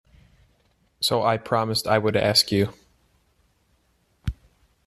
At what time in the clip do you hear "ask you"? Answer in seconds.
2.17-2.73